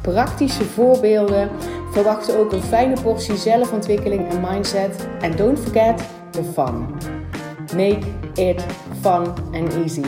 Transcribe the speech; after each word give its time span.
praktische 0.00 0.64
voorbeelden. 0.64 1.50
Verwacht 1.90 2.36
ook 2.36 2.52
een 2.52 2.62
fijne 2.62 3.00
portie 3.02 3.36
zelfontwikkeling 3.36 4.28
en 4.28 4.40
mindset. 4.40 5.08
En 5.20 5.36
don't 5.36 5.58
forget 5.58 6.02
the 6.30 6.42
fun. 6.42 6.86
Make 7.76 8.00
it 8.34 8.64
fun 9.00 9.34
and 9.52 9.74
easy. 9.74 10.04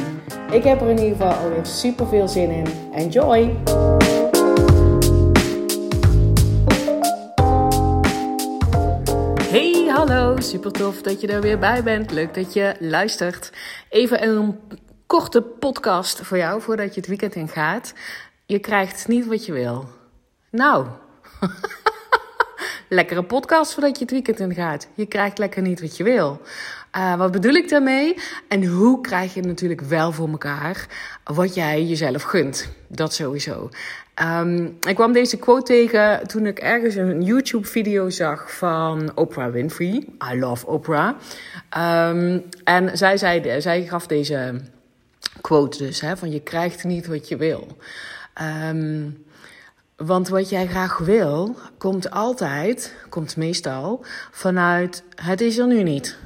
Ik 0.51 0.65
heb 0.65 0.81
er 0.81 0.89
in 0.89 0.99
ieder 0.99 1.17
geval 1.17 1.33
alweer 1.33 1.67
super 1.67 2.07
veel 2.07 2.29
zin 2.29 2.51
in. 2.51 2.67
Enjoy! 2.93 3.57
Hey, 9.51 9.87
hallo. 9.89 10.41
Super 10.41 10.73
tof 10.73 11.03
dat 11.03 11.21
je 11.21 11.27
er 11.27 11.41
weer 11.41 11.59
bij 11.59 11.83
bent. 11.83 12.11
Leuk 12.11 12.35
dat 12.35 12.53
je 12.53 12.75
luistert. 12.79 13.53
Even 13.89 14.29
een 14.29 14.59
korte 15.07 15.43
podcast 15.43 16.21
voor 16.21 16.37
jou 16.37 16.61
voordat 16.61 16.95
je 16.95 17.01
het 17.01 17.09
weekend 17.09 17.35
in 17.35 17.49
gaat. 17.49 17.95
Je 18.47 18.59
krijgt 18.59 19.09
niet 19.09 19.27
wat 19.27 19.47
je 19.47 19.53
wil. 19.53 19.89
Nou, 20.51 20.87
lekkere 22.89 23.23
podcast 23.23 23.73
voordat 23.73 23.95
je 23.99 24.03
het 24.03 24.13
weekend 24.13 24.41
in 24.41 24.55
gaat. 24.55 24.89
Je 24.95 25.07
krijgt 25.07 25.39
lekker 25.39 25.63
niet 25.63 25.81
wat 25.81 25.97
je 25.97 26.05
wil. 26.05 26.41
Uh, 26.97 27.17
wat 27.17 27.33
bedoel 27.33 27.53
ik 27.53 27.69
daarmee? 27.69 28.17
En 28.49 28.65
hoe 28.65 29.01
krijg 29.01 29.35
je 29.35 29.43
natuurlijk 29.43 29.81
wel 29.81 30.13
voor 30.13 30.29
elkaar 30.29 30.87
wat 31.25 31.55
jij 31.55 31.85
jezelf 31.85 32.23
gunt? 32.23 32.69
Dat 32.89 33.15
sowieso. 33.15 33.69
Um, 34.23 34.77
ik 34.89 34.95
kwam 34.95 35.13
deze 35.13 35.37
quote 35.37 35.63
tegen 35.63 36.27
toen 36.27 36.47
ik 36.47 36.59
ergens 36.59 36.95
een 36.95 37.23
YouTube-video 37.23 38.11
zag 38.11 38.57
van 38.57 39.13
Oprah 39.15 39.53
Winfrey. 39.53 40.07
I 40.33 40.39
love 40.39 40.67
Oprah. 40.67 41.09
Um, 41.79 42.45
en 42.65 42.99
zij, 42.99 43.17
zei, 43.17 43.61
zij 43.61 43.87
gaf 43.87 44.07
deze 44.07 44.61
quote 45.41 45.79
dus, 45.79 46.01
hè, 46.01 46.17
van 46.17 46.31
je 46.31 46.41
krijgt 46.41 46.85
niet 46.85 47.07
wat 47.07 47.29
je 47.29 47.37
wil. 47.37 47.77
Um, 48.41 49.25
want 49.97 50.29
wat 50.29 50.49
jij 50.49 50.67
graag 50.67 50.99
wil, 50.99 51.57
komt 51.79 52.11
altijd, 52.11 52.95
komt 53.09 53.37
meestal, 53.37 54.05
vanuit 54.31 55.05
het 55.15 55.41
is 55.41 55.59
er 55.59 55.67
nu 55.67 55.83
niet. 55.83 56.19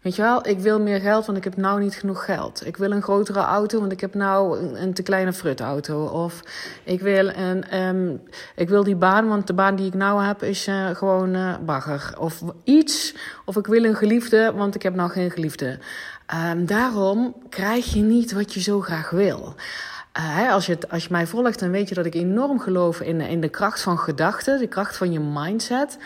Weet 0.00 0.16
je 0.16 0.22
wel, 0.22 0.48
ik 0.48 0.58
wil 0.58 0.80
meer 0.80 1.00
geld, 1.00 1.26
want 1.26 1.38
ik 1.38 1.44
heb 1.44 1.56
nou 1.56 1.80
niet 1.80 1.94
genoeg 1.94 2.24
geld. 2.24 2.66
Ik 2.66 2.76
wil 2.76 2.90
een 2.90 3.02
grotere 3.02 3.40
auto, 3.40 3.80
want 3.80 3.92
ik 3.92 4.00
heb 4.00 4.14
nou 4.14 4.58
een, 4.76 4.94
te 4.94 5.02
kleine 5.02 5.32
frutauto. 5.32 6.04
Of 6.04 6.42
ik 6.84 7.00
wil, 7.00 7.28
een, 7.28 7.78
um, 7.78 8.22
ik 8.56 8.68
wil 8.68 8.84
die 8.84 8.96
baan, 8.96 9.28
want 9.28 9.46
de 9.46 9.54
baan 9.54 9.76
die 9.76 9.86
ik 9.86 9.94
nou 9.94 10.24
heb 10.24 10.42
is 10.42 10.68
uh, 10.68 10.88
gewoon 10.88 11.34
uh, 11.34 11.54
bagger. 11.64 12.14
Of 12.18 12.42
iets, 12.64 13.14
of 13.44 13.56
ik 13.56 13.66
wil 13.66 13.84
een 13.84 13.96
geliefde, 13.96 14.52
want 14.56 14.74
ik 14.74 14.82
heb 14.82 14.94
nou 14.94 15.10
geen 15.10 15.30
geliefde. 15.30 15.78
Um, 16.50 16.66
daarom 16.66 17.34
krijg 17.48 17.92
je 17.92 18.00
niet 18.00 18.32
wat 18.32 18.54
je 18.54 18.60
zo 18.60 18.80
graag 18.80 19.10
wil. 19.10 19.54
Uh, 20.18 20.52
als, 20.52 20.66
je 20.66 20.78
als 20.88 21.02
je 21.02 21.08
mij 21.10 21.26
volgt, 21.26 21.58
dan 21.58 21.70
weet 21.70 21.88
je 21.88 21.94
dat 21.94 22.06
ik 22.06 22.14
enorm 22.14 22.60
geloof 22.60 23.00
in, 23.00 23.20
in 23.20 23.40
de 23.40 23.48
kracht 23.48 23.82
van 23.82 23.98
gedachten, 23.98 24.58
de 24.58 24.66
kracht 24.66 24.96
van 24.96 25.12
je 25.12 25.20
mindset. 25.20 25.98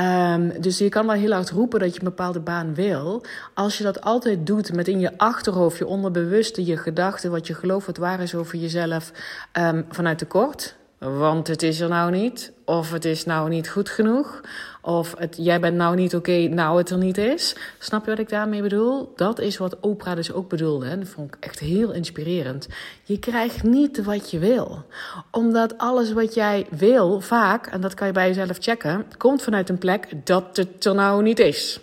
Um, 0.00 0.60
dus 0.60 0.78
je 0.78 0.88
kan 0.88 1.06
wel 1.06 1.16
heel 1.16 1.32
hard 1.32 1.50
roepen 1.50 1.80
dat 1.80 1.92
je 1.92 1.98
een 1.98 2.04
bepaalde 2.04 2.40
baan 2.40 2.74
wil. 2.74 3.24
Als 3.54 3.78
je 3.78 3.84
dat 3.84 4.00
altijd 4.00 4.46
doet 4.46 4.72
met 4.72 4.88
in 4.88 5.00
je 5.00 5.18
achterhoofd, 5.18 5.78
je 5.78 5.86
onderbewuste, 5.86 6.64
je 6.64 6.76
gedachten, 6.76 7.30
wat 7.30 7.46
je 7.46 7.54
gelooft, 7.54 7.86
wat 7.86 7.96
waar 7.96 8.20
is 8.20 8.34
over 8.34 8.58
jezelf, 8.58 9.12
um, 9.52 9.84
vanuit 9.88 10.18
tekort. 10.18 10.76
Want 11.04 11.46
het 11.46 11.62
is 11.62 11.80
er 11.80 11.88
nou 11.88 12.10
niet. 12.10 12.52
Of 12.64 12.90
het 12.90 13.04
is 13.04 13.24
nou 13.24 13.48
niet 13.48 13.68
goed 13.68 13.88
genoeg. 13.88 14.40
Of 14.82 15.14
het, 15.18 15.36
jij 15.38 15.60
bent 15.60 15.76
nou 15.76 15.96
niet 15.96 16.14
oké, 16.14 16.48
nou 16.48 16.78
het 16.78 16.90
er 16.90 16.98
niet 16.98 17.18
is. 17.18 17.56
Snap 17.78 18.04
je 18.04 18.10
wat 18.10 18.18
ik 18.18 18.28
daarmee 18.28 18.62
bedoel? 18.62 19.12
Dat 19.16 19.38
is 19.38 19.56
wat 19.56 19.80
Oprah 19.80 20.16
dus 20.16 20.32
ook 20.32 20.48
bedoelde. 20.48 20.86
En 20.86 20.98
dat 20.98 21.08
vond 21.08 21.34
ik 21.34 21.44
echt 21.44 21.58
heel 21.58 21.92
inspirerend. 21.92 22.68
Je 23.02 23.18
krijgt 23.18 23.62
niet 23.62 24.04
wat 24.04 24.30
je 24.30 24.38
wil. 24.38 24.84
Omdat 25.30 25.78
alles 25.78 26.12
wat 26.12 26.34
jij 26.34 26.66
wil, 26.70 27.20
vaak, 27.20 27.66
en 27.66 27.80
dat 27.80 27.94
kan 27.94 28.06
je 28.06 28.12
bij 28.12 28.28
jezelf 28.28 28.56
checken, 28.60 29.06
komt 29.16 29.42
vanuit 29.42 29.68
een 29.68 29.78
plek 29.78 30.08
dat 30.24 30.56
het 30.56 30.84
er 30.84 30.94
nou 30.94 31.22
niet 31.22 31.38
is 31.38 31.80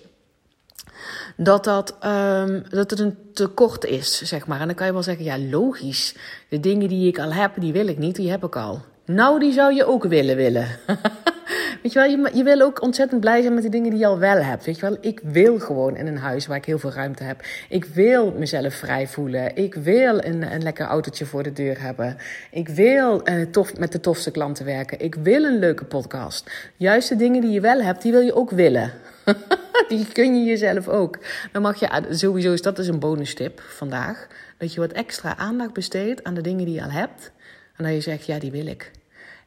dat, 1.37 1.63
dat, 1.63 1.95
um, 2.05 2.63
dat 2.69 2.89
het 2.89 2.99
een 2.99 3.17
tekort 3.33 3.85
is, 3.85 4.21
zeg 4.21 4.47
maar. 4.47 4.59
En 4.59 4.65
dan 4.65 4.75
kan 4.75 4.85
je 4.85 4.93
wel 4.93 5.03
zeggen, 5.03 5.25
ja, 5.25 5.39
logisch. 5.39 6.15
De 6.49 6.59
dingen 6.59 6.87
die 6.87 7.07
ik 7.07 7.19
al 7.19 7.33
heb, 7.33 7.51
die 7.59 7.73
wil 7.73 7.87
ik 7.87 7.97
niet, 7.97 8.15
die 8.15 8.29
heb 8.29 8.43
ik 8.43 8.55
al. 8.55 8.81
Nou, 9.13 9.39
die 9.39 9.51
zou 9.51 9.73
je 9.73 9.85
ook 9.85 10.03
willen 10.03 10.35
willen. 10.35 10.67
Weet 11.81 11.93
je 11.93 11.99
wel, 11.99 12.09
je, 12.09 12.31
je 12.33 12.43
wil 12.43 12.61
ook 12.61 12.81
ontzettend 12.81 13.21
blij 13.21 13.41
zijn 13.41 13.53
met 13.53 13.63
de 13.63 13.69
dingen 13.69 13.89
die 13.89 13.99
je 13.99 14.05
al 14.05 14.19
wel 14.19 14.43
hebt. 14.43 14.65
Weet 14.65 14.75
je 14.75 14.81
wel, 14.81 14.97
ik 15.01 15.19
wil 15.23 15.59
gewoon 15.59 15.95
in 15.95 16.07
een 16.07 16.17
huis 16.17 16.47
waar 16.47 16.57
ik 16.57 16.65
heel 16.65 16.79
veel 16.79 16.91
ruimte 16.91 17.23
heb. 17.23 17.41
Ik 17.69 17.85
wil 17.85 18.31
mezelf 18.31 18.73
vrij 18.73 19.07
voelen. 19.07 19.55
Ik 19.55 19.73
wil 19.73 20.23
een, 20.23 20.53
een 20.53 20.63
lekker 20.63 20.85
autootje 20.85 21.25
voor 21.25 21.43
de 21.43 21.53
deur 21.53 21.81
hebben. 21.81 22.17
Ik 22.51 22.69
wil 22.69 23.29
uh, 23.29 23.45
tof, 23.45 23.77
met 23.77 23.91
de 23.91 23.99
tofste 23.99 24.31
klanten 24.31 24.65
werken. 24.65 24.99
Ik 24.99 25.15
wil 25.15 25.43
een 25.43 25.59
leuke 25.59 25.85
podcast. 25.85 26.51
Juist 26.77 27.09
de 27.09 27.15
dingen 27.15 27.41
die 27.41 27.51
je 27.51 27.61
wel 27.61 27.81
hebt, 27.81 28.01
die 28.01 28.11
wil 28.11 28.21
je 28.21 28.35
ook 28.35 28.51
willen. 28.51 28.91
die 29.89 30.07
kun 30.11 30.35
je 30.35 30.43
jezelf 30.43 30.87
ook. 30.87 31.17
Dan 31.51 31.61
mag 31.61 31.79
je, 31.79 31.89
ah, 31.89 32.03
sowieso 32.09 32.53
is 32.53 32.61
dat 32.61 32.75
dus 32.75 32.87
een 32.87 32.99
bonus 32.99 33.35
tip 33.35 33.61
vandaag. 33.61 34.27
Dat 34.57 34.73
je 34.73 34.79
wat 34.79 34.91
extra 34.91 35.37
aandacht 35.37 35.73
besteedt 35.73 36.23
aan 36.23 36.33
de 36.33 36.41
dingen 36.41 36.65
die 36.65 36.75
je 36.75 36.83
al 36.83 36.91
hebt. 36.91 37.31
En 37.75 37.83
dat 37.83 37.93
je 37.93 38.01
zegt, 38.01 38.25
ja, 38.25 38.39
die 38.39 38.51
wil 38.51 38.65
ik. 38.65 38.91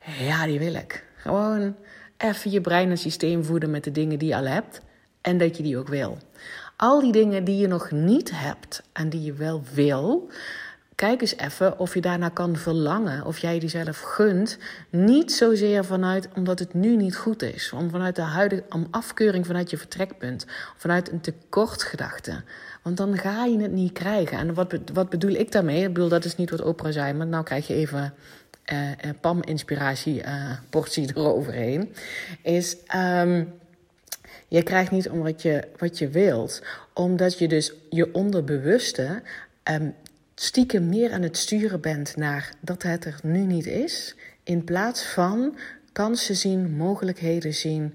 Ja, 0.05 0.47
die 0.47 0.59
wil 0.59 0.75
ik. 0.75 1.05
Gewoon 1.17 1.77
even 2.17 2.51
je 2.51 2.61
brein 2.61 2.91
en 2.91 2.99
systeem 2.99 3.45
voeden 3.45 3.71
met 3.71 3.85
de 3.85 3.93
dingen 3.93 4.19
die 4.19 4.29
je 4.29 4.37
al 4.37 4.47
hebt. 4.47 4.81
En 5.21 5.39
dat 5.39 5.57
je 5.57 5.63
die 5.63 5.79
ook 5.79 5.89
wil. 5.89 6.19
Al 6.77 7.01
die 7.01 7.13
dingen 7.13 7.45
die 7.45 7.57
je 7.57 7.67
nog 7.67 7.91
niet 7.91 8.31
hebt 8.35 8.83
en 8.93 9.09
die 9.09 9.23
je 9.23 9.33
wel 9.33 9.63
wil, 9.75 10.31
kijk 10.95 11.21
eens 11.21 11.37
even 11.37 11.79
of 11.79 11.95
je 11.95 12.01
daarna 12.01 12.29
kan 12.29 12.57
verlangen. 12.57 13.25
Of 13.25 13.39
jij 13.39 13.59
die 13.59 13.69
zelf 13.69 14.01
gunt. 14.01 14.59
Niet 14.91 15.33
zozeer 15.33 15.85
vanuit 15.85 16.29
omdat 16.35 16.59
het 16.59 16.75
nu 16.75 16.97
niet 16.97 17.17
goed 17.17 17.43
is. 17.43 17.73
Om 17.73 17.91
vanuit 17.91 18.17
de 18.17 18.23
huidige 18.23 18.65
afkeuring 18.91 19.47
vanuit 19.47 19.71
je 19.71 19.77
vertrekpunt. 19.77 20.47
Vanuit 20.77 21.13
een 21.13 21.21
tekortgedachte. 21.21 22.43
Want 22.83 22.97
dan 22.97 23.19
ga 23.19 23.45
je 23.45 23.59
het 23.59 23.73
niet 23.73 23.93
krijgen. 23.93 24.39
En 24.39 24.55
wat, 24.55 24.75
wat 24.93 25.09
bedoel 25.09 25.33
ik 25.33 25.53
daarmee? 25.53 25.83
Ik 25.83 25.93
bedoel, 25.93 26.09
dat 26.09 26.25
is 26.25 26.37
niet 26.37 26.51
wat 26.51 26.63
Oprah 26.63 26.93
zei. 26.93 27.13
Maar 27.13 27.27
nou 27.27 27.45
krijg 27.45 27.67
je 27.67 27.75
even 27.75 28.15
uh, 28.73 28.91
PAM-inspiratie 29.21 30.23
uh, 30.23 30.51
portie 30.71 31.09
eroverheen. 31.17 31.95
Is... 32.43 32.77
Um, 32.97 33.53
je 34.49 34.63
krijgt 34.63 34.91
niet 34.91 35.09
om 35.09 35.23
wat 35.23 35.43
je, 35.43 35.69
wat 35.77 35.99
je 35.99 36.09
wilt, 36.09 36.63
omdat 36.93 37.39
je 37.39 37.49
dus 37.49 37.73
je 37.91 38.15
onderbewuste 38.15 39.23
um, 39.71 39.95
stiekem 40.35 40.89
meer 40.89 41.13
aan 41.13 41.23
het 41.23 41.37
sturen 41.37 41.81
bent 41.81 42.17
naar 42.17 42.53
dat 42.61 42.83
het 42.83 43.05
er 43.05 43.19
nu 43.23 43.39
niet 43.39 43.67
is, 43.67 44.15
in 44.43 44.65
plaats 44.65 45.03
van 45.03 45.57
kansen 45.95 46.37
zien, 46.37 46.77
mogelijkheden 46.77 47.55
zien, 47.55 47.95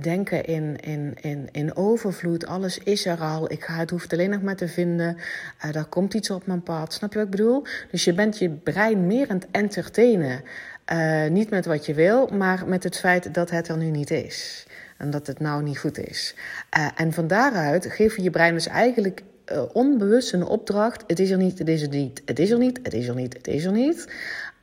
denken 0.00 0.44
in, 0.44 0.76
in, 0.80 1.14
in, 1.20 1.48
in 1.52 1.76
overvloed. 1.76 2.46
Alles 2.46 2.78
is 2.78 3.06
er 3.06 3.20
al. 3.20 3.52
Ik 3.52 3.64
ga 3.64 3.74
het 3.74 3.90
hoeft 3.90 4.12
alleen 4.12 4.30
nog 4.30 4.42
maar 4.42 4.56
te 4.56 4.68
vinden. 4.68 5.16
Uh, 5.64 5.72
daar 5.72 5.84
komt 5.84 6.14
iets 6.14 6.30
op 6.30 6.46
mijn 6.46 6.62
pad. 6.62 6.92
Snap 6.92 7.12
je 7.12 7.18
wat 7.18 7.24
ik 7.26 7.30
bedoel? 7.30 7.64
Dus 7.90 8.04
je 8.04 8.12
bent 8.12 8.38
je 8.38 8.50
brein 8.50 9.06
meer 9.06 9.28
aan 9.28 9.36
het 9.36 9.48
entertainen. 9.50 10.42
Uh, 10.92 11.26
niet 11.26 11.50
met 11.50 11.66
wat 11.66 11.86
je 11.86 11.94
wil, 11.94 12.26
maar 12.26 12.68
met 12.68 12.82
het 12.84 12.98
feit 12.98 13.34
dat 13.34 13.50
het 13.50 13.68
er 13.68 13.76
nu 13.76 13.90
niet 13.90 14.10
is. 14.10 14.66
En 14.98 15.10
dat 15.10 15.26
het 15.26 15.40
nou 15.40 15.62
niet 15.62 15.78
goed 15.78 15.98
is. 15.98 16.34
En 16.96 17.12
van 17.12 17.26
daaruit 17.26 17.86
geef 17.86 18.16
je 18.16 18.22
je 18.22 18.30
brein 18.30 18.54
dus 18.54 18.66
eigenlijk 18.66 19.22
onbewust 19.72 20.32
een 20.32 20.44
opdracht. 20.44 21.04
Het 21.06 21.18
is 21.18 21.30
er 21.30 21.36
niet, 21.36 21.58
het 21.58 21.68
is 21.68 21.82
er 21.82 21.88
niet, 21.88 22.22
het 22.24 22.38
is 22.38 22.50
er 22.50 22.58
niet, 22.58 22.80
het 22.82 22.94
is 22.94 23.08
er 23.08 23.14
niet, 23.14 23.34
het 23.34 23.46
is 23.46 23.64
er 23.64 23.72
niet. 23.72 24.12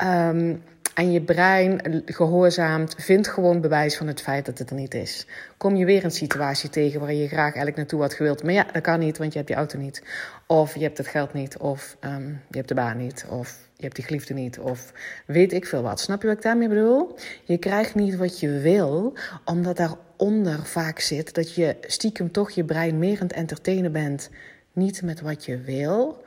Um, 0.03 0.61
en 0.97 1.11
je 1.11 1.21
brein 1.21 1.81
gehoorzaamt, 2.05 2.95
vindt 2.97 3.27
gewoon 3.27 3.61
bewijs 3.61 3.97
van 3.97 4.07
het 4.07 4.21
feit 4.21 4.45
dat 4.45 4.57
het 4.57 4.69
er 4.69 4.75
niet 4.75 4.93
is. 4.93 5.27
Kom 5.57 5.75
je 5.75 5.85
weer 5.85 6.03
een 6.03 6.11
situatie 6.11 6.69
tegen 6.69 6.99
waar 6.99 7.13
je 7.13 7.27
graag 7.27 7.43
eigenlijk 7.43 7.75
naartoe 7.75 8.01
had 8.01 8.13
gewild. 8.13 8.43
Maar 8.43 8.53
ja, 8.53 8.65
dat 8.71 8.81
kan 8.81 8.99
niet, 8.99 9.17
want 9.17 9.31
je 9.31 9.37
hebt 9.37 9.49
die 9.49 9.57
auto 9.57 9.79
niet. 9.79 10.03
Of 10.47 10.75
je 10.75 10.81
hebt 10.81 10.97
het 10.97 11.07
geld 11.07 11.33
niet. 11.33 11.57
Of 11.57 11.97
um, 12.01 12.41
je 12.49 12.57
hebt 12.57 12.67
de 12.67 12.75
baan 12.75 12.97
niet. 12.97 13.25
Of 13.29 13.57
je 13.75 13.83
hebt 13.83 13.95
die 13.95 14.05
geliefde 14.05 14.33
niet. 14.33 14.59
Of 14.59 14.93
weet 15.25 15.53
ik 15.53 15.65
veel 15.65 15.81
wat. 15.81 15.99
Snap 15.99 16.21
je 16.21 16.27
wat 16.27 16.37
ik 16.37 16.43
daarmee 16.43 16.67
bedoel? 16.67 17.15
Je 17.43 17.57
krijgt 17.57 17.95
niet 17.95 18.15
wat 18.15 18.39
je 18.39 18.59
wil, 18.59 19.13
omdat 19.45 19.77
daaronder 19.77 20.65
vaak 20.65 20.99
zit 20.99 21.33
dat 21.33 21.55
je 21.55 21.77
stiekem 21.81 22.31
toch 22.31 22.51
je 22.51 22.63
brein 22.63 22.99
meer 22.99 23.19
aan 23.19 23.27
het 23.27 23.35
entertainen 23.35 23.91
bent. 23.91 24.29
Niet 24.73 25.01
met 25.01 25.21
wat 25.21 25.45
je 25.45 25.61
wil, 25.61 26.23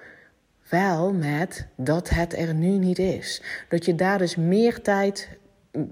wel 0.70 1.12
met 1.12 1.66
dat 1.76 2.08
het 2.08 2.36
er 2.38 2.54
nu 2.54 2.68
niet 2.68 2.98
is. 2.98 3.42
Dat 3.68 3.84
je 3.84 3.94
daar 3.94 4.18
dus 4.18 4.36
meer 4.36 4.82
tijd 4.82 5.28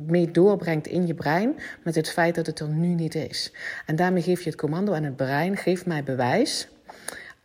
mee 0.06 0.30
doorbrengt 0.30 0.86
in 0.86 1.06
je 1.06 1.14
brein 1.14 1.56
met 1.84 1.94
het 1.94 2.10
feit 2.10 2.34
dat 2.34 2.46
het 2.46 2.60
er 2.60 2.68
nu 2.68 2.86
niet 2.86 3.14
is. 3.14 3.52
En 3.86 3.96
daarmee 3.96 4.22
geef 4.22 4.42
je 4.42 4.50
het 4.50 4.58
commando 4.58 4.92
aan 4.92 5.04
het 5.04 5.16
brein: 5.16 5.56
geef 5.56 5.86
mij 5.86 6.02
bewijs 6.02 6.68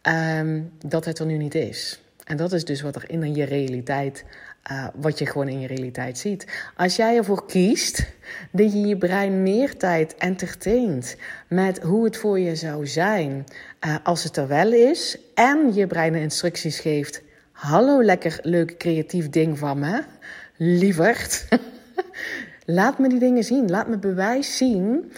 ehm, 0.01 0.61
dat 0.85 1.05
het 1.05 1.19
er 1.19 1.25
nu 1.25 1.37
niet 1.37 1.55
is. 1.55 2.01
En 2.23 2.37
dat 2.37 2.53
is 2.53 2.65
dus 2.65 2.81
wat 2.81 2.95
er 2.95 3.09
in 3.09 3.35
je 3.35 3.43
realiteit, 3.43 4.25
uh, 4.71 4.87
wat 4.93 5.19
je 5.19 5.25
gewoon 5.25 5.47
in 5.47 5.59
je 5.59 5.67
realiteit 5.67 6.17
ziet. 6.17 6.47
Als 6.75 6.95
jij 6.95 7.17
ervoor 7.17 7.45
kiest 7.45 8.05
dat 8.51 8.73
je 8.73 8.79
je 8.79 8.97
brein 8.97 9.43
meer 9.43 9.77
tijd 9.77 10.15
entertaint 10.15 11.15
met 11.47 11.79
hoe 11.79 12.03
het 12.03 12.17
voor 12.17 12.39
je 12.39 12.55
zou 12.55 12.87
zijn 12.87 13.43
uh, 13.85 13.95
als 14.03 14.23
het 14.23 14.37
er 14.37 14.47
wel 14.47 14.71
is, 14.71 15.17
en 15.33 15.73
je 15.73 15.87
brein 15.87 16.15
instructies 16.15 16.79
geeft: 16.79 17.21
hallo, 17.51 18.03
lekker 18.03 18.39
leuk 18.41 18.77
creatief 18.77 19.29
ding 19.29 19.57
van 19.57 19.79
me, 19.79 20.03
lieverd. 20.57 21.45
Laat 22.65 22.99
me 22.99 23.09
die 23.09 23.19
dingen 23.19 23.43
zien. 23.43 23.69
Laat 23.69 23.87
me 23.87 23.97
bewijs 23.97 24.57
zien 24.57 25.11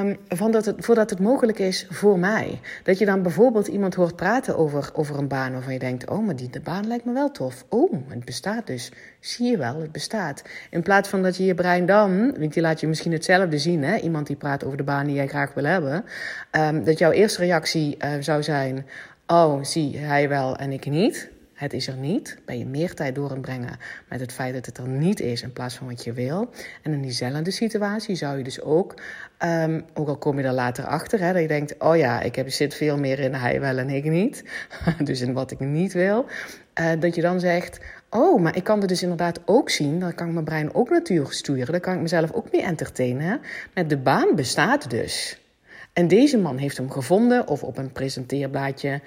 um, 0.00 0.16
van 0.28 0.50
dat 0.50 0.64
het, 0.64 0.76
voordat 0.78 1.10
het 1.10 1.18
mogelijk 1.18 1.58
is 1.58 1.86
voor 1.90 2.18
mij. 2.18 2.60
Dat 2.82 2.98
je 2.98 3.04
dan 3.04 3.22
bijvoorbeeld 3.22 3.66
iemand 3.66 3.94
hoort 3.94 4.16
praten 4.16 4.56
over, 4.56 4.90
over 4.92 5.18
een 5.18 5.28
baan 5.28 5.52
waarvan 5.52 5.72
je 5.72 5.78
denkt: 5.78 6.10
Oh, 6.10 6.26
maar 6.26 6.36
die 6.36 6.50
de 6.50 6.60
baan 6.60 6.86
lijkt 6.86 7.04
me 7.04 7.12
wel 7.12 7.30
tof. 7.30 7.64
Oh, 7.68 7.92
het 8.08 8.24
bestaat 8.24 8.66
dus. 8.66 8.92
Zie 9.20 9.50
je 9.50 9.56
wel, 9.56 9.80
het 9.80 9.92
bestaat. 9.92 10.42
In 10.70 10.82
plaats 10.82 11.08
van 11.08 11.22
dat 11.22 11.36
je 11.36 11.44
je 11.44 11.54
brein 11.54 11.86
dan, 11.86 12.38
want 12.38 12.52
die 12.52 12.62
laat 12.62 12.80
je 12.80 12.86
misschien 12.86 13.12
hetzelfde 13.12 13.58
zien, 13.58 13.82
hè? 13.82 13.96
iemand 13.96 14.26
die 14.26 14.36
praat 14.36 14.64
over 14.64 14.76
de 14.76 14.82
baan 14.82 15.06
die 15.06 15.14
jij 15.14 15.28
graag 15.28 15.54
wil 15.54 15.64
hebben, 15.64 16.04
um, 16.50 16.84
dat 16.84 16.98
jouw 16.98 17.10
eerste 17.10 17.40
reactie 17.40 17.96
uh, 18.04 18.10
zou 18.20 18.42
zijn: 18.42 18.86
Oh, 19.26 19.62
zie 19.62 19.98
hij 19.98 20.28
wel 20.28 20.56
en 20.56 20.72
ik 20.72 20.86
niet 20.86 21.32
het 21.54 21.72
is 21.72 21.88
er 21.88 21.96
niet, 21.96 22.38
ben 22.44 22.58
je 22.58 22.66
meer 22.66 22.94
tijd 22.94 23.14
door 23.14 23.40
brengen 23.40 23.78
met 24.08 24.20
het 24.20 24.32
feit 24.32 24.54
dat 24.54 24.66
het 24.66 24.78
er 24.78 24.88
niet 24.88 25.20
is 25.20 25.42
in 25.42 25.52
plaats 25.52 25.74
van 25.74 25.86
wat 25.86 26.04
je 26.04 26.12
wil. 26.12 26.50
En 26.82 26.92
in 26.92 27.02
diezelfde 27.02 27.50
situatie 27.50 28.14
zou 28.14 28.38
je 28.38 28.44
dus 28.44 28.60
ook, 28.60 28.94
um, 29.44 29.84
ook 29.94 30.08
al 30.08 30.16
kom 30.16 30.38
je 30.38 30.44
er 30.44 30.52
later 30.52 30.84
achter, 30.84 31.20
hè, 31.20 31.32
dat 31.32 31.42
je 31.42 31.48
denkt: 31.48 31.74
oh 31.78 31.96
ja, 31.96 32.20
ik 32.20 32.34
heb, 32.34 32.50
zit 32.50 32.74
veel 32.74 32.98
meer 32.98 33.18
in 33.18 33.34
hij 33.34 33.60
wel 33.60 33.78
en 33.78 33.90
ik 33.90 34.04
niet. 34.04 34.44
dus 35.04 35.20
in 35.20 35.32
wat 35.32 35.50
ik 35.50 35.60
niet 35.60 35.92
wil. 35.92 36.26
Uh, 36.80 36.90
dat 36.98 37.14
je 37.14 37.20
dan 37.20 37.40
zegt: 37.40 37.80
oh, 38.10 38.40
maar 38.40 38.56
ik 38.56 38.64
kan 38.64 38.80
er 38.80 38.88
dus 38.88 39.02
inderdaad 39.02 39.40
ook 39.44 39.70
zien, 39.70 40.00
dan 40.00 40.14
kan 40.14 40.26
ik 40.26 40.32
mijn 40.32 40.44
brein 40.44 40.74
ook 40.74 40.90
natuurlijk 40.90 41.32
sturen, 41.32 41.72
dan 41.72 41.80
kan 41.80 41.94
ik 41.94 42.00
mezelf 42.00 42.32
ook 42.32 42.52
mee 42.52 42.62
entertainen. 42.62 43.40
Met 43.74 43.88
de 43.88 43.98
baan 43.98 44.34
bestaat 44.34 44.90
dus. 44.90 45.38
En 45.94 46.08
deze 46.08 46.38
man 46.38 46.56
heeft 46.56 46.76
hem 46.76 46.90
gevonden 46.90 47.48
of 47.48 47.62
op 47.62 47.78
een 47.78 47.92
presenteerblaadje 47.92 49.00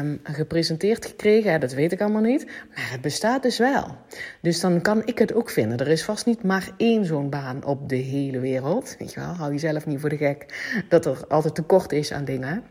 um, 0.00 0.20
gepresenteerd 0.22 1.06
gekregen. 1.06 1.60
Dat 1.60 1.72
weet 1.72 1.92
ik 1.92 2.00
allemaal 2.00 2.22
niet. 2.22 2.44
Maar 2.44 2.90
het 2.90 3.00
bestaat 3.00 3.42
dus 3.42 3.58
wel. 3.58 3.96
Dus 4.40 4.60
dan 4.60 4.80
kan 4.80 5.06
ik 5.06 5.18
het 5.18 5.34
ook 5.34 5.50
vinden. 5.50 5.78
Er 5.78 5.88
is 5.88 6.04
vast 6.04 6.26
niet 6.26 6.42
maar 6.42 6.70
één 6.76 7.04
zo'n 7.04 7.30
baan 7.30 7.64
op 7.64 7.88
de 7.88 7.96
hele 7.96 8.40
wereld. 8.40 8.96
Weet 8.98 9.12
je 9.12 9.20
wel, 9.20 9.28
hou 9.28 9.52
jezelf 9.52 9.86
niet 9.86 10.00
voor 10.00 10.08
de 10.08 10.16
gek 10.16 10.72
dat 10.88 11.06
er 11.06 11.26
altijd 11.28 11.54
tekort 11.54 11.92
is 11.92 12.12
aan 12.12 12.24
dingen. 12.24 12.62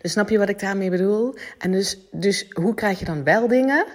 Dus 0.00 0.12
snap 0.12 0.28
je 0.28 0.38
wat 0.38 0.48
ik 0.48 0.60
daarmee 0.60 0.90
bedoel? 0.90 1.34
En 1.58 1.70
dus, 1.70 1.98
dus 2.10 2.46
hoe 2.50 2.74
krijg 2.74 2.98
je 2.98 3.04
dan 3.04 3.24
wel 3.24 3.48
dingen? 3.48 3.86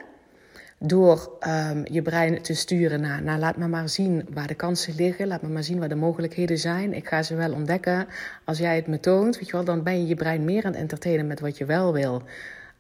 Door 0.79 1.38
um, 1.47 1.83
je 1.91 2.01
brein 2.01 2.41
te 2.41 2.53
sturen 2.53 3.01
naar, 3.01 3.21
nou, 3.21 3.39
laat 3.39 3.57
me 3.57 3.68
maar 3.68 3.89
zien 3.89 4.27
waar 4.29 4.47
de 4.47 4.56
kansen 4.56 4.95
liggen, 4.95 5.27
laat 5.27 5.41
me 5.41 5.50
maar 5.50 5.63
zien 5.63 5.79
waar 5.79 5.89
de 5.89 5.95
mogelijkheden 5.95 6.57
zijn. 6.57 6.94
Ik 6.94 7.07
ga 7.07 7.24
ze 7.24 7.35
wel 7.35 7.53
ontdekken. 7.53 8.07
Als 8.45 8.57
jij 8.57 8.75
het 8.75 8.88
me 8.88 9.00
toont, 9.00 9.38
weet 9.38 9.45
je 9.45 9.51
wel, 9.51 9.63
dan 9.63 9.83
ben 9.83 10.01
je 10.01 10.07
je 10.07 10.15
brein 10.15 10.45
meer 10.45 10.65
aan 10.65 10.71
het 10.71 10.81
entertainen 10.81 11.27
met 11.27 11.39
wat 11.39 11.57
je 11.57 11.65
wel 11.65 11.94
wil, 11.94 12.24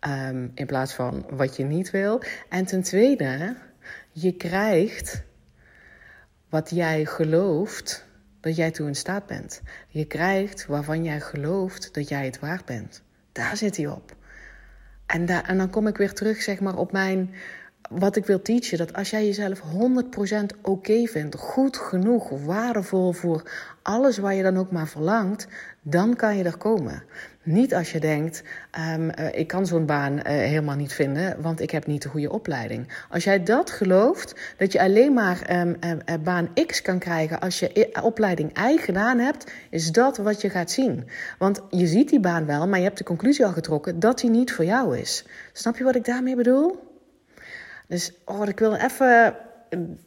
um, 0.07 0.51
in 0.53 0.65
plaats 0.65 0.93
van 0.93 1.25
wat 1.29 1.55
je 1.55 1.63
niet 1.63 1.91
wil. 1.91 2.21
En 2.49 2.65
ten 2.65 2.81
tweede, 2.81 3.55
je 4.11 4.31
krijgt 4.31 5.23
wat 6.49 6.69
jij 6.69 7.05
gelooft 7.05 8.05
dat 8.39 8.55
jij 8.55 8.71
toe 8.71 8.87
in 8.87 8.95
staat 8.95 9.25
bent. 9.25 9.61
Je 9.87 10.05
krijgt 10.05 10.65
waarvan 10.65 11.03
jij 11.03 11.19
gelooft 11.19 11.93
dat 11.93 12.09
jij 12.09 12.25
het 12.25 12.39
waard 12.39 12.65
bent. 12.65 13.01
Daar 13.31 13.57
zit 13.57 13.77
hij 13.77 13.87
op. 13.87 14.15
En, 15.05 15.27
en 15.27 15.57
dan 15.57 15.69
kom 15.69 15.87
ik 15.87 15.97
weer 15.97 16.13
terug, 16.13 16.41
zeg 16.41 16.59
maar, 16.59 16.77
op 16.77 16.91
mijn 16.91 17.33
wat 17.89 18.15
ik 18.15 18.25
wil 18.25 18.41
teachen, 18.41 18.77
dat 18.77 18.93
als 18.93 19.09
jij 19.09 19.25
jezelf 19.25 19.61
100% 19.61 20.61
oké 20.61 21.05
vindt, 21.05 21.35
goed 21.35 21.77
genoeg, 21.77 22.29
waardevol 22.29 23.11
voor 23.11 23.51
alles 23.81 24.17
waar 24.17 24.33
je 24.33 24.43
dan 24.43 24.57
ook 24.57 24.71
maar 24.71 24.87
verlangt, 24.87 25.47
dan 25.81 26.15
kan 26.15 26.37
je 26.37 26.43
er 26.43 26.57
komen. 26.57 27.03
Niet 27.43 27.73
als 27.73 27.91
je 27.91 27.99
denkt, 27.99 28.43
um, 28.95 29.09
uh, 29.19 29.25
ik 29.31 29.47
kan 29.47 29.65
zo'n 29.65 29.85
baan 29.85 30.13
uh, 30.13 30.21
helemaal 30.23 30.75
niet 30.75 30.93
vinden, 30.93 31.41
want 31.41 31.61
ik 31.61 31.71
heb 31.71 31.87
niet 31.87 32.01
de 32.01 32.09
goede 32.09 32.31
opleiding. 32.31 33.05
Als 33.09 33.23
jij 33.23 33.43
dat 33.43 33.71
gelooft, 33.71 34.35
dat 34.57 34.71
je 34.71 34.81
alleen 34.81 35.13
maar 35.13 35.59
um, 35.61 35.75
uh, 35.85 36.15
baan 36.23 36.49
X 36.65 36.81
kan 36.81 36.99
krijgen 36.99 37.39
als 37.39 37.59
je 37.59 37.97
opleiding 38.01 38.59
Y 38.71 38.77
gedaan 38.77 39.19
hebt, 39.19 39.51
is 39.69 39.91
dat 39.91 40.17
wat 40.17 40.41
je 40.41 40.49
gaat 40.49 40.71
zien. 40.71 41.07
Want 41.37 41.61
je 41.69 41.87
ziet 41.87 42.09
die 42.09 42.19
baan 42.19 42.45
wel, 42.45 42.67
maar 42.67 42.79
je 42.79 42.85
hebt 42.85 42.97
de 42.97 43.03
conclusie 43.03 43.45
al 43.45 43.51
getrokken 43.51 43.99
dat 43.99 44.19
die 44.19 44.29
niet 44.29 44.53
voor 44.53 44.65
jou 44.65 44.97
is. 44.97 45.25
Snap 45.53 45.77
je 45.77 45.83
wat 45.83 45.95
ik 45.95 46.05
daarmee 46.05 46.35
bedoel? 46.35 46.86
Dus 47.87 48.11
oh, 48.25 48.47
ik 48.47 48.59
wil 48.59 48.75
even 48.75 49.35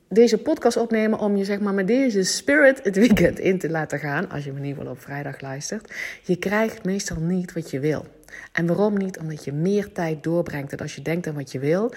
deze 0.08 0.38
podcast 0.38 0.76
opnemen 0.76 1.18
om 1.18 1.36
je 1.36 1.44
zeg 1.44 1.60
maar 1.60 1.74
met 1.74 1.86
deze 1.86 2.22
spirit 2.22 2.84
het 2.84 2.96
weekend 2.96 3.38
in 3.38 3.58
te 3.58 3.70
laten 3.70 3.98
gaan. 3.98 4.30
Als 4.30 4.44
je 4.44 4.52
me 4.52 4.68
in 4.68 4.88
op 4.88 5.00
vrijdag 5.00 5.40
luistert. 5.40 5.94
Je 6.22 6.36
krijgt 6.36 6.84
meestal 6.84 7.20
niet 7.20 7.52
wat 7.52 7.70
je 7.70 7.80
wil. 7.80 8.06
En 8.52 8.66
waarom 8.66 8.96
niet? 8.96 9.18
Omdat 9.18 9.44
je 9.44 9.52
meer 9.52 9.92
tijd 9.92 10.22
doorbrengt. 10.22 10.72
En 10.72 10.78
als 10.78 10.94
je 10.94 11.02
denkt 11.02 11.26
aan 11.26 11.34
wat 11.34 11.52
je 11.52 11.58
wil, 11.58 11.92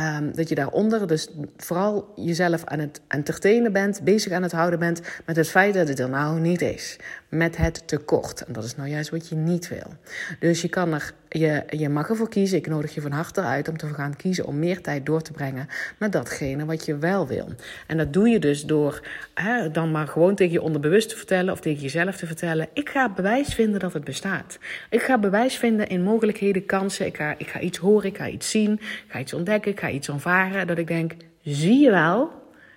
Um, 0.00 0.34
dat 0.34 0.48
je 0.48 0.54
daaronder 0.54 1.06
dus 1.06 1.28
vooral 1.56 2.12
jezelf 2.16 2.64
aan 2.64 2.78
het 2.78 3.00
entertainen 3.08 3.72
bent, 3.72 4.02
bezig 4.02 4.32
aan 4.32 4.42
het 4.42 4.52
houden 4.52 4.78
bent 4.78 5.00
met 5.26 5.36
het 5.36 5.48
feit 5.48 5.74
dat 5.74 5.88
het 5.88 5.98
er 5.98 6.08
nou 6.08 6.40
niet 6.40 6.60
is. 6.60 6.96
Met 7.28 7.56
het 7.56 7.88
tekort. 7.88 8.44
En 8.44 8.52
dat 8.52 8.64
is 8.64 8.76
nou 8.76 8.88
juist 8.88 9.10
wat 9.10 9.28
je 9.28 9.34
niet 9.34 9.68
wil. 9.68 9.94
Dus 10.38 10.62
je, 10.62 10.68
kan 10.68 10.92
er, 10.92 11.14
je, 11.38 11.62
je 11.68 11.88
mag 11.88 12.08
ervoor 12.08 12.28
kiezen. 12.28 12.58
Ik 12.58 12.66
nodig 12.66 12.94
je 12.94 13.00
van 13.00 13.10
harte 13.10 13.40
uit 13.40 13.68
om 13.68 13.76
te 13.76 13.86
gaan 13.86 14.16
kiezen 14.16 14.46
om 14.46 14.58
meer 14.58 14.80
tijd 14.80 15.06
door 15.06 15.22
te 15.22 15.32
brengen 15.32 15.68
met 15.98 16.12
datgene 16.12 16.64
wat 16.64 16.84
je 16.84 16.96
wel 16.96 17.26
wil. 17.26 17.48
En 17.86 17.96
dat 17.96 18.12
doe 18.12 18.28
je 18.28 18.38
dus 18.38 18.64
door 18.64 19.00
hè, 19.34 19.70
dan 19.70 19.90
maar 19.90 20.08
gewoon 20.08 20.34
tegen 20.34 20.52
je 20.52 20.62
onderbewust 20.62 21.08
te 21.08 21.16
vertellen 21.16 21.52
of 21.52 21.60
tegen 21.60 21.82
jezelf 21.82 22.16
te 22.16 22.26
vertellen: 22.26 22.68
ik 22.72 22.88
ga 22.88 23.08
bewijs 23.08 23.54
vinden 23.54 23.80
dat 23.80 23.92
het 23.92 24.04
bestaat. 24.04 24.58
Ik 24.90 25.02
ga 25.02 25.18
bewijs 25.18 25.56
vinden 25.56 25.88
in 25.88 26.02
mogelijkheden, 26.02 26.66
kansen. 26.66 27.06
Ik 27.06 27.16
ga, 27.16 27.34
ik 27.38 27.48
ga 27.48 27.60
iets 27.60 27.78
horen, 27.78 28.08
ik 28.08 28.16
ga 28.16 28.28
iets 28.28 28.50
zien, 28.50 28.72
ik 28.72 29.04
ga 29.08 29.18
iets 29.18 29.34
ontdekken, 29.34 29.70
ik 29.70 29.80
ga 29.80 29.90
iets 29.90 30.10
aanvaren. 30.10 30.66
Dat 30.66 30.78
ik 30.78 30.86
denk: 30.86 31.12
zie 31.42 31.78
je 31.78 31.90
wel, 31.90 32.30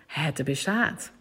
het 0.07 0.43
bestaat. 0.43 1.11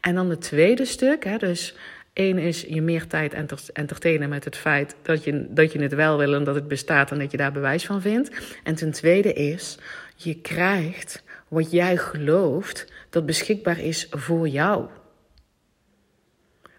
En 0.00 0.14
dan 0.14 0.30
het 0.30 0.40
tweede 0.40 0.84
stuk, 0.84 1.24
hè, 1.24 1.36
dus 1.36 1.76
Eén 2.16 2.38
is 2.38 2.60
je 2.60 2.82
meer 2.82 3.06
tijd 3.06 3.34
entertainen 3.72 4.28
met 4.28 4.44
het 4.44 4.56
feit 4.56 4.96
dat 5.02 5.24
je, 5.24 5.46
dat 5.48 5.72
je 5.72 5.82
het 5.82 5.94
wel 5.94 6.18
wil 6.18 6.34
en 6.34 6.44
dat 6.44 6.54
het 6.54 6.68
bestaat 6.68 7.10
en 7.10 7.18
dat 7.18 7.30
je 7.30 7.36
daar 7.36 7.52
bewijs 7.52 7.86
van 7.86 8.00
vindt. 8.00 8.30
En 8.62 8.74
ten 8.74 8.90
tweede 8.90 9.32
is, 9.32 9.78
je 10.16 10.40
krijgt 10.40 11.22
wat 11.48 11.70
jij 11.70 11.96
gelooft 11.96 12.92
dat 13.10 13.26
beschikbaar 13.26 13.80
is 13.80 14.06
voor 14.10 14.48
jou. 14.48 14.86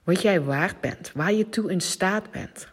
Wat 0.04 0.22
jij 0.22 0.42
waard 0.42 0.82
bent, 0.82 1.12
waar 1.14 1.34
je 1.34 1.50
toe 1.50 1.72
in 1.72 1.82
staat 1.82 2.32
bent. 2.32 2.68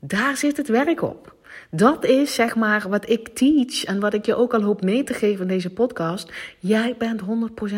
Daar 0.00 0.36
zit 0.36 0.56
het 0.56 0.68
werk 0.68 1.02
op. 1.02 1.34
Dat 1.70 2.04
is 2.04 2.34
zeg 2.34 2.54
maar 2.56 2.88
wat 2.88 3.08
ik 3.08 3.28
teach 3.28 3.84
en 3.84 4.00
wat 4.00 4.14
ik 4.14 4.26
je 4.26 4.34
ook 4.34 4.54
al 4.54 4.62
hoop 4.62 4.82
mee 4.82 5.04
te 5.04 5.14
geven 5.14 5.40
in 5.40 5.48
deze 5.48 5.70
podcast. 5.70 6.32
Jij 6.58 6.94
bent 6.98 7.20
100% 7.20 7.24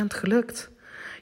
gelukt. 0.06 0.70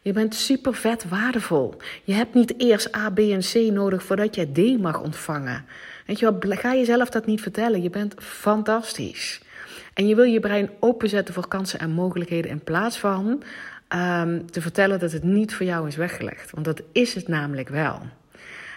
Je 0.04 0.12
bent 0.12 0.34
super 0.34 0.74
vet 0.74 1.08
waardevol. 1.08 1.74
Je 2.02 2.12
hebt 2.12 2.34
niet 2.34 2.54
eerst 2.60 2.96
A, 2.96 3.10
B 3.10 3.18
en 3.18 3.40
C 3.40 3.54
nodig 3.54 4.02
voordat 4.02 4.34
je 4.34 4.52
D 4.52 4.80
mag 4.80 5.00
ontvangen. 5.00 5.64
Weet 6.06 6.18
je 6.18 6.36
wel, 6.40 6.56
ga 6.56 6.74
jezelf 6.74 7.08
dat 7.08 7.26
niet 7.26 7.40
vertellen. 7.40 7.82
Je 7.82 7.90
bent 7.90 8.14
fantastisch. 8.18 9.40
En 9.94 10.06
je 10.06 10.14
wil 10.14 10.24
je 10.24 10.40
brein 10.40 10.70
openzetten 10.80 11.34
voor 11.34 11.48
kansen 11.48 11.78
en 11.78 11.90
mogelijkheden 11.90 12.50
in 12.50 12.64
plaats 12.64 12.98
van 12.98 13.42
um, 13.88 14.50
te 14.50 14.60
vertellen 14.60 14.98
dat 14.98 15.12
het 15.12 15.22
niet 15.22 15.54
voor 15.54 15.66
jou 15.66 15.88
is 15.88 15.96
weggelegd. 15.96 16.50
Want 16.50 16.64
dat 16.64 16.82
is 16.92 17.14
het 17.14 17.28
namelijk 17.28 17.68
wel. 17.68 18.02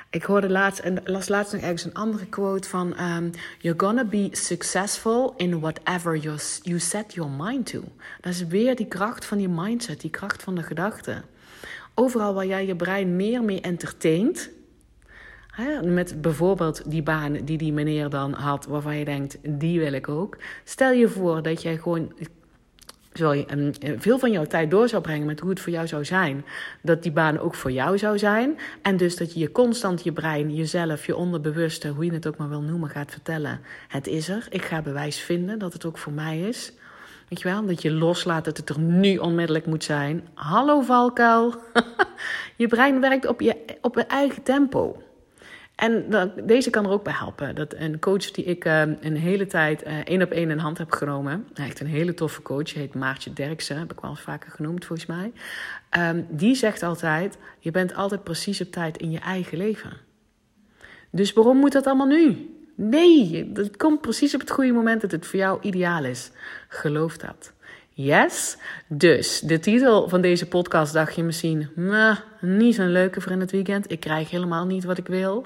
Ik 0.09 0.23
hoorde 0.23 0.49
laatst 0.49 0.79
en 0.79 1.01
las 1.05 1.27
laatst 1.27 1.53
nog 1.53 1.61
ergens 1.61 1.85
een 1.85 1.93
andere 1.93 2.25
quote 2.25 2.69
van 2.69 2.99
um, 2.99 3.31
You're 3.59 3.79
gonna 3.79 4.05
be 4.05 4.27
successful 4.31 5.33
in 5.37 5.59
whatever 5.59 6.15
you, 6.17 6.37
you 6.61 6.79
set 6.79 7.13
your 7.13 7.31
mind 7.31 7.65
to. 7.65 7.83
Dat 8.21 8.33
is 8.33 8.45
weer 8.45 8.75
die 8.75 8.87
kracht 8.87 9.25
van 9.25 9.37
die 9.37 9.49
mindset, 9.49 10.01
die 10.01 10.09
kracht 10.09 10.43
van 10.43 10.55
de 10.55 10.63
gedachte. 10.63 11.21
Overal 11.93 12.33
waar 12.33 12.45
jij 12.45 12.65
je 12.65 12.75
brein 12.75 13.15
meer 13.15 13.43
mee 13.43 13.61
entertaint, 13.61 14.49
hè, 15.47 15.81
met 15.81 16.21
bijvoorbeeld 16.21 16.91
die 16.91 17.03
baan 17.03 17.33
die 17.33 17.57
die 17.57 17.73
meneer 17.73 18.09
dan 18.09 18.33
had, 18.33 18.65
waarvan 18.65 18.97
je 18.97 19.05
denkt, 19.05 19.37
die 19.41 19.79
wil 19.79 19.93
ik 19.93 20.09
ook. 20.09 20.37
Stel 20.63 20.91
je 20.91 21.09
voor 21.09 21.41
dat 21.41 21.61
jij 21.61 21.77
gewoon 21.77 22.13
Terwijl 23.17 23.45
je 23.79 23.95
veel 23.99 24.19
van 24.19 24.31
jouw 24.31 24.45
tijd 24.45 24.71
door 24.71 24.89
zou 24.89 25.01
brengen 25.01 25.25
met 25.25 25.39
hoe 25.39 25.49
het 25.49 25.59
voor 25.59 25.71
jou 25.71 25.87
zou 25.87 26.05
zijn. 26.05 26.45
Dat 26.81 27.03
die 27.03 27.11
baan 27.11 27.39
ook 27.39 27.55
voor 27.55 27.71
jou 27.71 27.97
zou 27.97 28.17
zijn. 28.17 28.57
En 28.81 28.97
dus 28.97 29.15
dat 29.17 29.33
je 29.33 29.39
je 29.39 29.51
constant 29.51 30.03
je 30.03 30.11
brein, 30.11 30.55
jezelf, 30.55 31.05
je 31.05 31.15
onderbewuste, 31.15 31.87
hoe 31.87 32.05
je 32.05 32.11
het 32.11 32.27
ook 32.27 32.37
maar 32.37 32.49
wil 32.49 32.61
noemen, 32.61 32.89
gaat 32.89 33.11
vertellen. 33.11 33.59
Het 33.87 34.07
is 34.07 34.29
er. 34.29 34.47
Ik 34.49 34.61
ga 34.61 34.81
bewijs 34.81 35.19
vinden 35.19 35.59
dat 35.59 35.73
het 35.73 35.85
ook 35.85 35.97
voor 35.97 36.13
mij 36.13 36.39
is. 36.39 36.73
Weet 37.29 37.41
je 37.41 37.47
wel, 37.47 37.65
dat 37.65 37.81
je 37.81 37.91
loslaat 37.91 38.45
dat 38.45 38.57
het 38.57 38.69
er 38.69 38.79
nu 38.79 39.17
onmiddellijk 39.17 39.65
moet 39.65 39.83
zijn. 39.83 40.27
Hallo 40.33 40.81
valkuil. 40.81 41.55
je 42.55 42.67
brein 42.67 42.99
werkt 42.99 43.27
op 43.27 43.41
je, 43.41 43.55
op 43.81 43.95
je 43.95 44.05
eigen 44.05 44.43
tempo. 44.43 45.01
En 45.77 46.05
deze 46.43 46.69
kan 46.69 46.85
er 46.85 46.91
ook 46.91 47.03
bij 47.03 47.13
helpen. 47.13 47.55
Dat 47.55 47.73
een 47.73 47.99
coach 47.99 48.31
die 48.31 48.45
ik 48.45 48.65
uh, 48.65 48.79
een 48.79 49.15
hele 49.15 49.45
tijd 49.45 49.87
uh, 49.87 49.97
één 49.97 50.21
op 50.21 50.31
één 50.31 50.49
in 50.49 50.57
hand 50.57 50.77
heb 50.77 50.91
genomen. 50.91 51.47
Echt 51.53 51.79
een 51.79 51.87
hele 51.87 52.13
toffe 52.13 52.41
coach. 52.41 52.73
Heet 52.73 52.93
Maartje 52.93 53.33
Derksen. 53.33 53.77
Heb 53.77 53.91
ik 53.91 53.99
wel 53.99 54.15
vaker 54.15 54.51
genoemd 54.51 54.85
volgens 54.85 55.07
mij. 55.07 55.31
Um, 56.09 56.27
die 56.29 56.55
zegt 56.55 56.83
altijd: 56.83 57.37
Je 57.59 57.71
bent 57.71 57.95
altijd 57.95 58.23
precies 58.23 58.61
op 58.61 58.71
tijd 58.71 58.97
in 58.97 59.11
je 59.11 59.19
eigen 59.19 59.57
leven. 59.57 59.91
Dus 61.11 61.33
waarom 61.33 61.57
moet 61.57 61.71
dat 61.71 61.85
allemaal 61.85 62.07
nu? 62.07 62.51
Nee, 62.75 63.51
het 63.53 63.77
komt 63.77 64.01
precies 64.01 64.33
op 64.33 64.39
het 64.39 64.51
goede 64.51 64.71
moment 64.71 65.01
dat 65.01 65.11
het 65.11 65.25
voor 65.25 65.39
jou 65.39 65.59
ideaal 65.61 66.05
is. 66.05 66.31
Geloof 66.67 67.17
dat. 67.17 67.53
Yes? 67.97 68.57
Dus 68.87 69.39
de 69.39 69.59
titel 69.59 70.09
van 70.09 70.21
deze 70.21 70.47
podcast 70.47 70.93
dacht 70.93 71.15
je 71.15 71.23
misschien, 71.23 71.69
niet 72.41 72.75
zo'n 72.75 72.91
leuke 72.91 73.21
voor 73.21 73.31
in 73.31 73.39
het 73.39 73.51
weekend. 73.51 73.91
Ik 73.91 73.99
krijg 73.99 74.29
helemaal 74.29 74.65
niet 74.65 74.83
wat 74.83 74.97
ik 74.97 75.07
wil. 75.07 75.45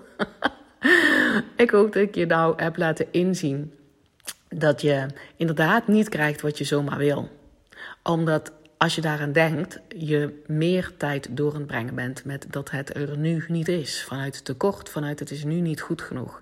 ik 1.56 1.70
hoop 1.70 1.94
dat 1.94 2.04
ik 2.04 2.16
je 2.16 2.26
nou 2.26 2.62
heb 2.62 2.78
laten 2.78 3.08
inzien 3.12 3.74
dat 4.50 4.82
je 4.82 5.06
inderdaad 5.36 5.88
niet 5.88 6.10
krijgt 6.10 6.42
wat 6.42 6.58
je 6.58 6.64
zomaar 6.64 6.98
wil. 6.98 7.30
Omdat 8.04 8.52
als 8.78 8.96
je 8.96 9.02
daaraan 9.02 9.32
denkt, 9.32 9.80
je 9.98 10.42
meer 10.48 10.92
tijd 10.98 11.28
door 11.38 11.54
het 11.54 11.68
brengen 11.68 11.96
bent 11.96 12.26
met 12.26 12.46
dat 12.50 12.72
het 12.72 12.96
er 12.96 13.18
nu 13.18 13.46
niet 13.48 13.68
is. 13.68 14.04
Vanuit 14.04 14.46
tekort, 14.46 14.90
vanuit 14.90 15.20
het 15.20 15.32
is 15.32 15.44
nu 15.44 15.60
niet 15.60 15.82
goed 15.82 16.02
genoeg. 16.02 16.42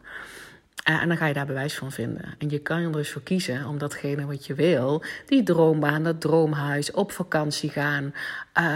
Eh, 0.83 1.01
en 1.01 1.07
dan 1.07 1.17
ga 1.17 1.25
je 1.25 1.33
daar 1.33 1.45
bewijs 1.45 1.75
van 1.75 1.91
vinden. 1.91 2.35
En 2.37 2.49
je 2.49 2.59
kan 2.59 2.79
er 2.79 2.91
dus 2.91 3.09
voor 3.09 3.23
kiezen 3.23 3.65
om 3.65 3.77
datgene 3.77 4.25
wat 4.25 4.45
je 4.45 4.53
wil, 4.53 5.03
die 5.25 5.43
droombaan, 5.43 6.03
dat 6.03 6.21
droomhuis, 6.21 6.91
op 6.91 7.11
vakantie 7.11 7.69
gaan, 7.69 8.13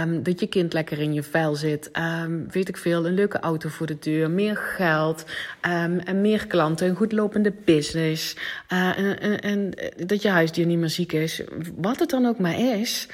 um, 0.02 0.24
dat 0.24 0.40
je 0.40 0.48
kind 0.48 0.74
lekker 0.74 1.00
in 1.00 1.14
je 1.14 1.24
vel 1.24 1.56
zit, 1.56 1.90
um, 2.24 2.52
weet 2.52 2.70
ik 2.70 2.78
veel, 2.78 3.06
een 3.06 3.14
leuke 3.14 3.40
auto 3.40 3.70
voor 3.70 3.88
de 3.88 4.00
deur, 4.00 4.32
meer 4.32 4.58
geld, 4.58 5.26
um, 5.62 6.00
en 6.00 6.22
meer 6.22 6.48
klanten, 6.48 6.88
een 6.88 6.96
goed 6.96 7.12
lopende 7.12 7.54
business, 7.66 8.36
uh, 8.74 8.98
en, 8.98 9.20
en, 9.20 9.40
en 9.42 9.72
dat 10.08 10.22
je 10.22 10.30
huisdier 10.30 10.66
niet 10.66 10.78
meer 10.78 10.90
ziek 10.90 11.12
is, 11.12 11.42
wat 11.76 12.00
het 12.00 12.10
dan 12.10 12.26
ook 12.26 12.40
maar 12.40 12.60
is 12.60 13.08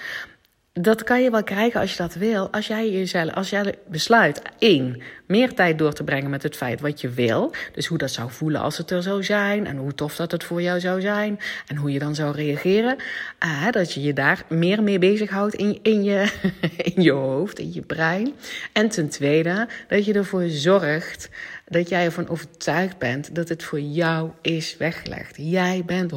dat 0.82 1.04
kan 1.04 1.22
je 1.22 1.32
wel 1.32 1.44
krijgen 1.44 1.80
als 1.80 1.92
je 1.92 1.98
dat 1.98 2.14
wil. 2.14 2.50
Als 2.52 2.68
jij 2.68 2.92
jezelf, 2.92 3.34
als 3.34 3.50
jij 3.50 3.76
besluit, 3.88 4.42
één, 4.60 5.02
meer 5.26 5.54
tijd 5.54 5.78
door 5.78 5.94
te 5.94 6.04
brengen 6.04 6.30
met 6.30 6.44
het 6.44 6.56
feit 6.56 6.82
wat 6.82 7.02
je 7.02 7.10
wil. 7.10 7.54
Dus 7.74 7.86
hoe 7.86 7.98
dat 7.98 8.12
zou 8.12 8.32
voelen 8.32 8.62
als 8.62 8.78
het 8.78 8.92
er 8.92 9.04
zou 9.04 9.24
zijn. 9.24 9.68
En 9.68 9.78
hoe 9.78 9.94
tof 9.94 10.16
dat 10.16 10.32
het 10.32 10.44
voor 10.44 10.62
jou 10.62 10.80
zou 10.80 11.02
zijn. 11.02 11.40
En 11.68 11.76
hoe 11.76 11.92
je 11.92 12.00
dan 12.00 12.16
zou 12.16 12.36
reageren. 12.36 12.98
Uh, 13.46 13.70
dat 13.72 13.94
je 13.94 14.02
je 14.02 14.14
daar 14.14 14.44
meer 14.48 14.84
mee 14.84 15.00
bezighoudt 15.00 15.56
in, 15.56 15.80
in, 15.82 16.04
je, 16.04 16.32
in 16.96 17.02
je 17.04 17.12
hoofd, 17.12 17.60
in 17.60 17.74
je 17.74 17.82
brein. 17.82 18.34
En 18.74 18.90
ten 18.90 19.10
tweede, 19.10 19.68
dat 19.88 20.06
je 20.06 20.14
ervoor 20.14 20.48
zorgt 20.48 21.30
dat 21.70 21.90
jij 21.90 22.06
ervan 22.06 22.30
overtuigd 22.30 22.98
bent 22.98 23.36
dat 23.36 23.50
het 23.50 23.64
voor 23.64 23.80
jou 23.80 24.30
is 24.42 24.78
weggelegd. 24.78 25.36
Jij 25.38 25.84
bent 25.86 26.12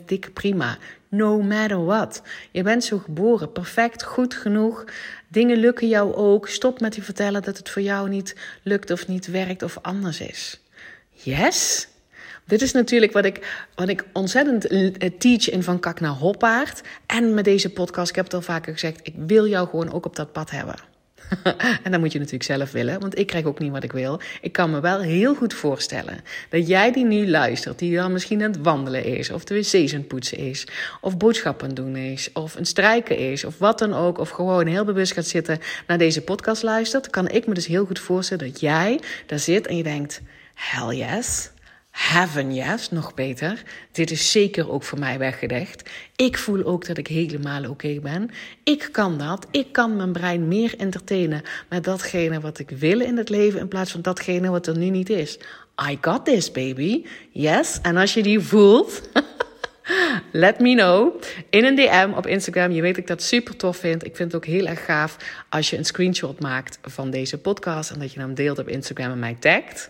100% 0.00 0.04
dik 0.06 0.32
prima. 0.32 0.78
No 1.08 1.42
matter 1.42 1.84
what. 1.84 2.22
Je 2.50 2.62
bent 2.62 2.84
zo 2.84 2.98
geboren, 2.98 3.52
perfect, 3.52 4.02
goed 4.02 4.34
genoeg. 4.34 4.84
Dingen 5.28 5.56
lukken 5.56 5.88
jou 5.88 6.14
ook. 6.14 6.48
Stop 6.48 6.80
met 6.80 6.94
je 6.94 7.02
vertellen 7.02 7.42
dat 7.42 7.56
het 7.56 7.70
voor 7.70 7.82
jou 7.82 8.08
niet 8.08 8.36
lukt 8.62 8.90
of 8.90 9.08
niet 9.08 9.26
werkt 9.26 9.62
of 9.62 9.78
anders 9.82 10.20
is. 10.20 10.60
Yes? 11.10 11.88
Dit 12.44 12.62
is 12.62 12.72
natuurlijk 12.72 13.12
wat 13.12 13.24
ik, 13.24 13.66
wat 13.74 13.88
ik 13.88 14.04
ontzettend 14.12 14.66
eh, 14.66 15.10
teach 15.18 15.50
in 15.50 15.62
Van 15.62 15.80
Kak 15.80 16.00
naar 16.00 16.10
Hoppaard. 16.10 16.80
En 17.06 17.34
met 17.34 17.44
deze 17.44 17.70
podcast, 17.70 18.08
ik 18.08 18.16
heb 18.16 18.24
het 18.24 18.34
al 18.34 18.42
vaker 18.42 18.72
gezegd, 18.72 19.00
ik 19.02 19.14
wil 19.16 19.46
jou 19.46 19.68
gewoon 19.68 19.92
ook 19.92 20.06
op 20.06 20.16
dat 20.16 20.32
pad 20.32 20.50
hebben. 20.50 20.87
en 21.84 21.90
dat 21.90 22.00
moet 22.00 22.12
je 22.12 22.18
natuurlijk 22.18 22.44
zelf 22.44 22.72
willen, 22.72 23.00
want 23.00 23.18
ik 23.18 23.26
krijg 23.26 23.44
ook 23.44 23.58
niet 23.58 23.72
wat 23.72 23.84
ik 23.84 23.92
wil. 23.92 24.20
Ik 24.40 24.52
kan 24.52 24.70
me 24.70 24.80
wel 24.80 25.00
heel 25.00 25.34
goed 25.34 25.54
voorstellen 25.54 26.20
dat 26.48 26.68
jij 26.68 26.92
die 26.92 27.04
nu 27.04 27.28
luistert, 27.28 27.78
die 27.78 27.96
dan 27.96 28.12
misschien 28.12 28.42
aan 28.42 28.50
het 28.50 28.62
wandelen 28.62 29.04
is, 29.04 29.30
of 29.30 29.44
de 29.44 29.54
wc's 29.54 29.92
aan 29.92 29.98
het 29.98 30.08
poetsen 30.08 30.38
is, 30.38 30.66
of 31.00 31.16
boodschappen 31.16 31.74
doen 31.74 31.96
is, 31.96 32.32
of 32.32 32.54
een 32.54 32.66
strijken 32.66 33.18
is, 33.18 33.44
of 33.44 33.58
wat 33.58 33.78
dan 33.78 33.94
ook, 33.94 34.18
of 34.18 34.30
gewoon 34.30 34.66
heel 34.66 34.84
bewust 34.84 35.12
gaat 35.12 35.26
zitten 35.26 35.58
naar 35.86 35.98
deze 35.98 36.22
podcast 36.22 36.62
luistert, 36.62 37.10
kan 37.10 37.28
ik 37.28 37.46
me 37.46 37.54
dus 37.54 37.66
heel 37.66 37.84
goed 37.84 37.98
voorstellen 37.98 38.46
dat 38.46 38.60
jij 38.60 39.00
daar 39.26 39.38
zit 39.38 39.66
en 39.66 39.76
je 39.76 39.82
denkt: 39.82 40.20
hell 40.54 40.96
yes 40.96 41.50
heaven 41.98 42.54
yes, 42.54 42.90
nog 42.90 43.14
beter. 43.14 43.62
Dit 43.92 44.10
is 44.10 44.30
zeker 44.30 44.70
ook 44.70 44.82
voor 44.82 44.98
mij 44.98 45.18
weggelegd. 45.18 45.90
Ik 46.16 46.38
voel 46.38 46.64
ook 46.64 46.86
dat 46.86 46.98
ik 46.98 47.06
helemaal 47.06 47.68
oké 47.68 47.98
ben. 48.00 48.30
Ik 48.64 48.88
kan 48.92 49.18
dat. 49.18 49.46
Ik 49.50 49.72
kan 49.72 49.96
mijn 49.96 50.12
brein 50.12 50.48
meer 50.48 50.74
entertainen 50.78 51.42
met 51.68 51.84
datgene 51.84 52.40
wat 52.40 52.58
ik 52.58 52.70
wil 52.70 53.00
in 53.00 53.16
het 53.16 53.28
leven 53.28 53.60
in 53.60 53.68
plaats 53.68 53.90
van 53.90 54.02
datgene 54.02 54.50
wat 54.50 54.66
er 54.66 54.78
nu 54.78 54.90
niet 54.90 55.10
is. 55.10 55.38
I 55.90 55.98
got 56.00 56.24
this, 56.24 56.50
baby. 56.50 57.04
Yes. 57.30 57.78
En 57.82 57.96
als 57.96 58.14
je 58.14 58.22
die 58.22 58.40
voelt. 58.40 59.02
Let 60.32 60.60
me 60.60 60.74
know. 60.74 61.22
In 61.50 61.64
een 61.64 61.74
DM 61.74 62.12
op 62.16 62.26
Instagram. 62.26 62.70
Je 62.70 62.82
weet 62.82 62.94
dat 62.94 63.02
ik 63.02 63.06
dat 63.06 63.22
super 63.22 63.56
tof 63.56 63.76
vind. 63.76 64.06
Ik 64.06 64.16
vind 64.16 64.32
het 64.32 64.42
ook 64.42 64.48
heel 64.48 64.66
erg 64.66 64.84
gaaf 64.84 65.16
als 65.48 65.70
je 65.70 65.76
een 65.76 65.84
screenshot 65.84 66.40
maakt 66.40 66.78
van 66.82 67.10
deze 67.10 67.38
podcast. 67.38 67.90
En 67.90 67.98
dat 67.98 68.12
je 68.12 68.20
hem 68.20 68.34
deelt 68.34 68.58
op 68.58 68.68
Instagram 68.68 69.10
en 69.10 69.18
mij 69.18 69.36
tagt. 69.40 69.88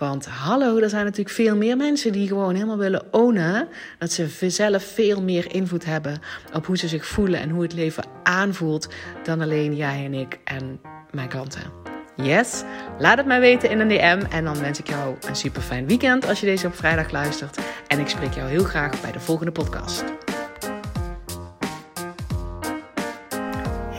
Want 0.00 0.26
hallo, 0.26 0.78
er 0.78 0.88
zijn 0.88 1.04
natuurlijk 1.04 1.34
veel 1.34 1.56
meer 1.56 1.76
mensen 1.76 2.12
die 2.12 2.28
gewoon 2.28 2.54
helemaal 2.54 2.76
willen 2.76 3.02
ownen. 3.10 3.68
Dat 3.98 4.12
ze 4.12 4.50
zelf 4.50 4.82
veel 4.82 5.22
meer 5.22 5.54
invloed 5.54 5.84
hebben 5.84 6.20
op 6.52 6.66
hoe 6.66 6.78
ze 6.78 6.88
zich 6.88 7.06
voelen 7.06 7.40
en 7.40 7.50
hoe 7.50 7.62
het 7.62 7.72
leven 7.72 8.04
aanvoelt. 8.22 8.88
Dan 9.24 9.40
alleen 9.40 9.76
jij 9.76 10.04
en 10.04 10.14
ik 10.14 10.38
en 10.44 10.80
mijn 11.10 11.28
klanten. 11.28 11.62
Yes? 12.16 12.62
Laat 12.98 13.16
het 13.16 13.26
mij 13.26 13.40
weten 13.40 13.70
in 13.70 13.80
een 13.80 13.88
DM. 13.88 14.22
En 14.30 14.44
dan 14.44 14.60
wens 14.60 14.78
ik 14.78 14.88
jou 14.88 15.16
een 15.28 15.36
super 15.36 15.62
fijn 15.62 15.86
weekend 15.86 16.28
als 16.28 16.40
je 16.40 16.46
deze 16.46 16.66
op 16.66 16.74
vrijdag 16.74 17.10
luistert. 17.10 17.58
En 17.86 17.98
ik 17.98 18.08
spreek 18.08 18.32
jou 18.32 18.48
heel 18.48 18.64
graag 18.64 19.00
bij 19.00 19.12
de 19.12 19.20
volgende 19.20 19.52
podcast. 19.52 20.04